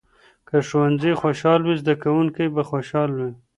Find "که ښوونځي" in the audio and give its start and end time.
0.47-1.11